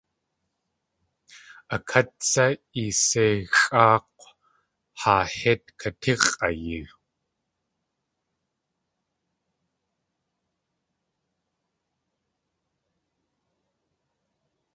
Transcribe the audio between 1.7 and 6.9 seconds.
A kát tsé iseixʼáak̲w haa hít katíx̲ʼaayi!